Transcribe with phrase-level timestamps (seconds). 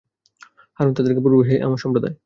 [0.79, 2.15] হারূন তাদেরকে পূর্বেই বলেছিল, হে আমার সম্প্রদায়!